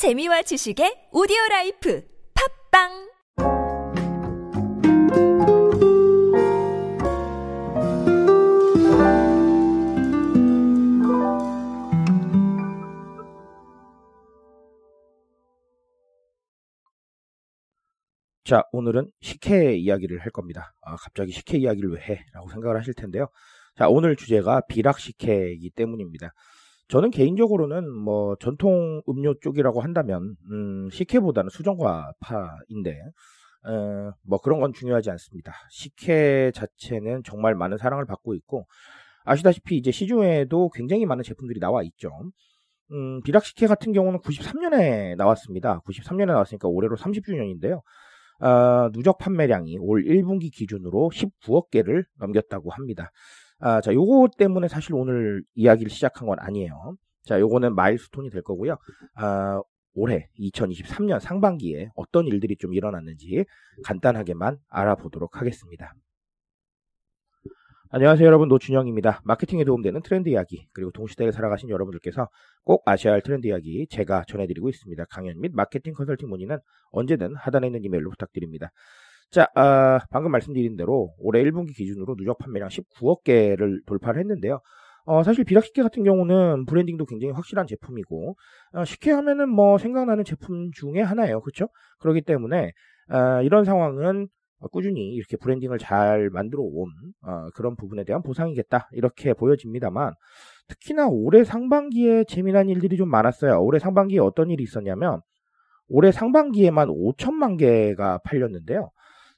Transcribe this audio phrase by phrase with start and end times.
[0.00, 2.02] 재미와 지식의 오디오 라이프
[2.72, 2.88] 팝빵
[18.44, 20.72] 자, 오늘은 식혜 이야기를 할 겁니다.
[20.80, 22.24] 아, 갑자기 식혜 이야기를 왜 해?
[22.32, 23.26] 라고 생각을 하실 텐데요.
[23.76, 26.32] 자, 오늘 주제가 비락 식혜이기 때문입니다.
[26.90, 33.00] 저는 개인적으로는 뭐 전통 음료 쪽이라고 한다면 음, 식혜보다는 수정과파인데
[33.64, 35.52] 어, 뭐 그런 건 중요하지 않습니다.
[35.70, 38.66] 식혜 자체는 정말 많은 사랑을 받고 있고
[39.24, 42.10] 아시다시피 이제 시중에도 굉장히 많은 제품들이 나와 있죠.
[42.90, 45.82] 음, 비락식혜 같은 경우는 93년에 나왔습니다.
[45.86, 47.82] 93년에 나왔으니까 올해로 30주년인데요.
[48.40, 53.12] 어, 누적 판매량이 올 1분기 기준으로 19억 개를 넘겼다고 합니다.
[53.60, 56.96] 아, 자, 요거 때문에 사실 오늘 이야기를 시작한 건 아니에요.
[57.24, 58.76] 자, 요거는 마일스톤이 될 거고요.
[59.14, 59.60] 아,
[59.92, 63.44] 올해 2023년 상반기에 어떤 일들이 좀 일어났는지
[63.84, 65.92] 간단하게만 알아보도록 하겠습니다.
[67.92, 69.20] 안녕하세요 여러분 노준영입니다.
[69.24, 72.28] 마케팅에 도움되는 트렌드 이야기 그리고 동시대를 살아가신 여러분들께서
[72.62, 75.04] 꼭 아셔야 할 트렌드 이야기 제가 전해드리고 있습니다.
[75.10, 76.58] 강연 및 마케팅 컨설팅 문의는
[76.92, 78.70] 언제든 하단에 있는 이메일로 부탁드립니다.
[79.30, 84.60] 자, 아, 방금 말씀드린 대로 올해 1분기 기준으로 누적 판매량 19억 개를 돌파를 했는데요.
[85.04, 88.36] 어, 사실 비락식혜 같은 경우는 브랜딩도 굉장히 확실한 제품이고
[88.74, 91.40] 어, 식혜 하면은 뭐 생각나는 제품 중에 하나예요.
[91.42, 91.68] 그렇죠?
[92.00, 92.72] 그렇기 때문에
[93.10, 94.26] 어, 이런 상황은
[94.72, 96.90] 꾸준히 이렇게 브랜딩을 잘 만들어 온
[97.22, 100.12] 어, 그런 부분에 대한 보상이겠다 이렇게 보여집니다만
[100.68, 103.62] 특히나 올해 상반기에 재미난 일들이 좀 많았어요.
[103.62, 105.20] 올해 상반기에 어떤 일이 있었냐면
[105.88, 108.90] 올해 상반기에만 5천만 개가 팔렸는데요.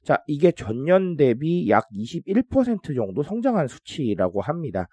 [0.03, 4.87] 자, 이게 전년 대비 약 21% 정도 성장한 수치라고 합니다.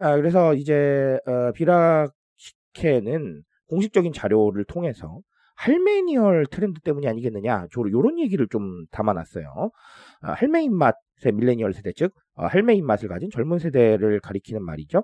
[0.00, 5.20] 아, 그래서 이제 어, 비락 식혜는 공식적인 자료를 통해서
[5.56, 9.70] 할메니얼 트렌드 때문이 아니겠느냐, 주로 이런 얘기를 좀 담아놨어요.
[10.22, 15.02] 아, 할메 입맛의 밀레니얼 세대, 즉 어, 할메 입맛을 가진 젊은 세대를 가리키는 말이죠.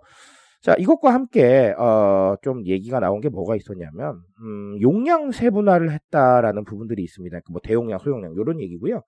[0.60, 7.03] 자, 이것과 함께 어, 좀 얘기가 나온 게 뭐가 있었냐면 음, 용량 세분화를 했다라는 부분들이
[7.03, 7.41] 있습니다.
[7.50, 9.03] 뭐 대용량, 소용량 이런 얘기고요.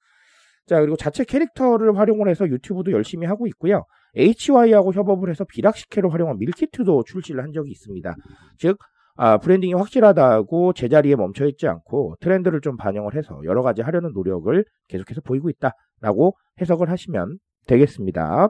[0.67, 3.85] 자, 그리고 자체 캐릭터를 활용을 해서 유튜브도 열심히 하고 있고요.
[4.17, 8.15] HY하고 협업을 해서 비락식혜를 활용한 밀키트도 출시를 한 적이 있습니다.
[8.59, 8.79] 즉,
[9.17, 14.65] 아, 브랜딩이 확실하다고 제자리에 멈춰 있지 않고 트렌드를 좀 반영을 해서 여러 가지 하려는 노력을
[14.89, 18.49] 계속해서 보이고 있다라고 해석을 하시면 되겠습니다.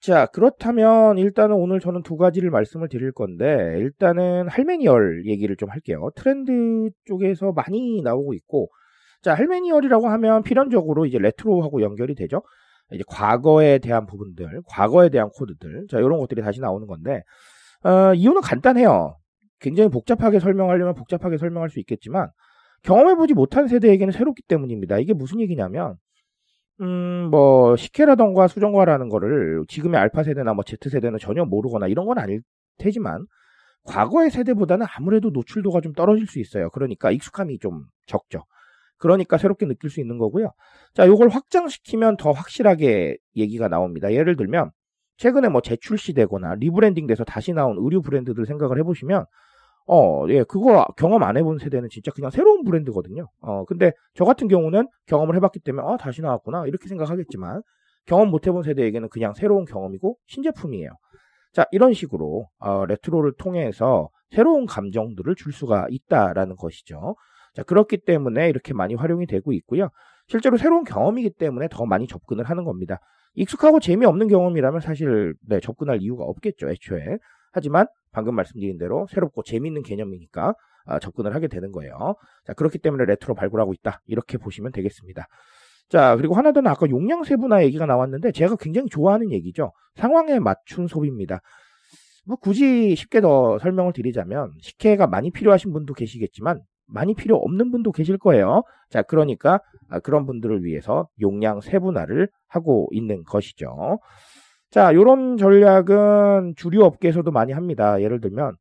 [0.00, 6.10] 자, 그렇다면 일단은 오늘 저는 두 가지를 말씀을 드릴 건데 일단은 할매니얼 얘기를 좀 할게요.
[6.14, 8.68] 트렌드 쪽에서 많이 나오고 있고
[9.22, 12.42] 자, 할메니얼이라고 하면 필연적으로 이제 레트로하고 연결이 되죠.
[12.92, 17.22] 이제 과거에 대한 부분들, 과거에 대한 코드들, 자, 이런 것들이 다시 나오는 건데,
[17.84, 19.16] 어, 이유는 간단해요.
[19.60, 22.28] 굉장히 복잡하게 설명하려면 복잡하게 설명할 수 있겠지만,
[22.82, 24.98] 경험해보지 못한 세대에게는 새롭기 때문입니다.
[24.98, 25.96] 이게 무슨 얘기냐면,
[26.80, 32.18] 음, 뭐, 식혜라던가 수정과라는 거를 지금의 알파 세대나 뭐 Z 세대는 전혀 모르거나 이런 건
[32.18, 32.42] 아닐
[32.78, 33.26] 테지만,
[33.84, 36.70] 과거의 세대보다는 아무래도 노출도가 좀 떨어질 수 있어요.
[36.70, 38.44] 그러니까 익숙함이 좀 적죠.
[38.98, 40.52] 그러니까 새롭게 느낄 수 있는 거고요.
[40.94, 44.12] 자, 요걸 확장시키면 더 확실하게 얘기가 나옵니다.
[44.12, 44.70] 예를 들면
[45.18, 49.26] 최근에 뭐 재출시되거나 리브랜딩 돼서 다시 나온 의류 브랜드들 생각을 해보시면
[49.88, 53.28] 어, 예, 그거 경험 안 해본 세대는 진짜 그냥 새로운 브랜드거든요.
[53.40, 56.66] 어, 근데 저 같은 경우는 경험을 해봤기 때문에, 아, 다시 나왔구나.
[56.66, 57.62] 이렇게 생각하겠지만,
[58.04, 60.90] 경험 못 해본 세대에게는 그냥 새로운 경험이고, 신제품이에요.
[61.52, 67.14] 자, 이런 식으로, 어, 레트로를 통해서 새로운 감정들을 줄 수가 있다라는 것이죠.
[67.56, 69.88] 자, 그렇기 때문에 이렇게 많이 활용이 되고 있고요.
[70.28, 73.00] 실제로 새로운 경험이기 때문에 더 많이 접근을 하는 겁니다.
[73.34, 77.16] 익숙하고 재미없는 경험이라면 사실 네, 접근할 이유가 없겠죠, 애초에.
[77.52, 82.14] 하지만 방금 말씀드린 대로 새롭고 재미있는 개념이니까 아, 접근을 하게 되는 거예요.
[82.46, 84.00] 자, 그렇기 때문에 레트로 발굴하고 있다.
[84.06, 85.26] 이렇게 보시면 되겠습니다.
[85.88, 89.72] 자, 그리고 하나 더는 아까 용량 세분화 얘기가 나왔는데 제가 굉장히 좋아하는 얘기죠.
[89.94, 91.40] 상황에 맞춘 소비입니다.
[92.26, 97.92] 뭐 굳이 쉽게 더 설명을 드리자면 식혜가 많이 필요하신 분도 계시겠지만 많이 필요 없는 분도
[97.92, 98.62] 계실 거예요.
[98.90, 103.98] 자, 그러니까 아, 그런 분들을 위해서 용량 세분화를 하고 있는 것이죠.
[104.70, 108.00] 자, 이런 전략은 주류 업계에서도 많이 합니다.
[108.02, 108.56] 예를 들면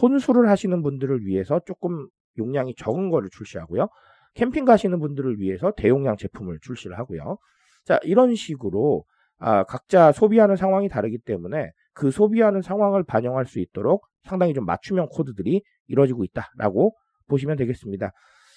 [0.00, 2.08] 혼수를 하시는 분들을 위해서 조금
[2.38, 3.88] 용량이 적은 거를 출시하고요.
[4.34, 7.38] 캠핑 가시는 분들을 위해서 대용량 제품을 출시를 하고요.
[7.84, 9.04] 자, 이런 식으로
[9.38, 15.08] 아, 각자 소비하는 상황이 다르기 때문에 그 소비하는 상황을 반영할 수 있도록 상당히 좀 맞춤형
[15.10, 16.94] 코드들이 이루어지고 있다라고
[17.28, 18.12] 보시면 되겠습니다.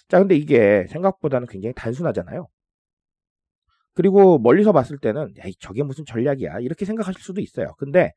[0.08, 2.48] 자, 근데 이게 생각보다는 굉장히 단순하잖아요.
[3.94, 7.74] 그리고 멀리서 봤을 때는 야, 저게 무슨 전략이야 이렇게 생각하실 수도 있어요.
[7.78, 8.12] 근데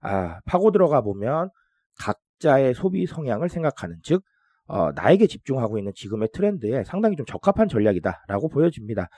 [0.00, 1.50] 아, 파고 들어가 보면
[1.98, 4.22] 각자의 소비 성향을 생각하는 즉
[4.66, 9.08] 어, 나에게 집중하고 있는 지금의 트렌드에 상당히 좀 적합한 전략이다라고 보여집니다.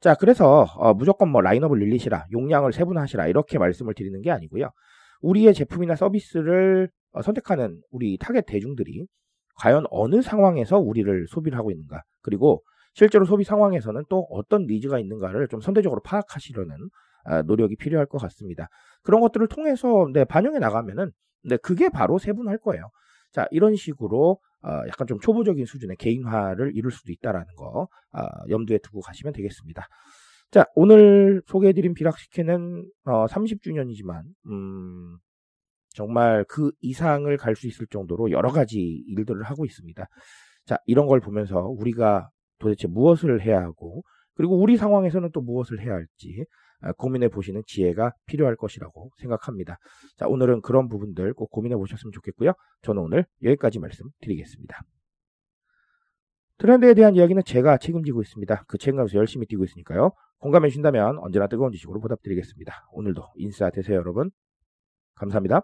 [0.00, 4.70] 자, 그래서 어, 무조건 뭐 라인업을 늘리시라, 용량을 세분화하시라 이렇게 말씀을 드리는 게 아니고요.
[5.22, 9.06] 우리의 제품이나 서비스를 어, 선택하는 우리 타겟 대중들이
[9.56, 12.62] 과연 어느 상황에서 우리를 소비를 하고 있는가, 그리고
[12.94, 16.76] 실제로 소비 상황에서는 또 어떤 니즈가 있는가를 좀 선대적으로 파악하시려는
[17.24, 18.68] 아, 노력이 필요할 것 같습니다.
[19.02, 21.10] 그런 것들을 통해서 네, 반영해 나가면은
[21.44, 22.90] 네, 그게 바로 세분할 거예요.
[23.32, 28.78] 자, 이런 식으로 어, 약간 좀 초보적인 수준의 개인화를 이룰 수도 있다라는 거 어, 염두에
[28.78, 29.86] 두고 가시면 되겠습니다.
[30.50, 35.18] 자, 오늘 소개해드린 비락식회는 어, 30주년이지만 음,
[35.96, 38.78] 정말 그 이상을 갈 수 있을 정도로 여러 가지
[39.08, 40.06] 일들을 하고 있습니다.
[40.66, 42.28] 자, 이런 걸 보면서 우리가
[42.58, 44.02] 도대체 무엇을 해야 하고
[44.34, 46.44] 그리고 우리 상황에서는 또 무엇을 해야 할지
[46.82, 49.78] 아, 고민해 보시는 지혜가 필요할 것이라고 생각합니다.
[50.18, 52.52] 자, 오늘은 그런 부분들 꼭 고민해 보셨으면 좋겠고요.
[52.82, 54.82] 저는 오늘 여기까지 말씀드리겠습니다.
[56.58, 58.64] 트렌드에 대한 이야기는 제가 책임지고 있습니다.
[58.66, 60.10] 그 책임감에서 열심히 뛰고 있으니까요.
[60.38, 62.88] 공감해 주신다면 언제나 뜨거운 지식으로 보답드리겠습니다.
[62.92, 64.30] 오늘도 인싸 되세요, 여러분.
[65.14, 65.62] 감사합니다.